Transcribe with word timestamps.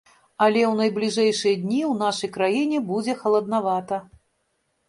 Але 0.43 0.61
ў 0.67 0.71
найбліжэйшыя 0.79 1.59
дні 1.63 1.81
ў 1.91 1.93
нашай 2.05 2.33
краіне 2.39 2.81
будзе 2.89 3.13
халаднавата. 3.21 4.01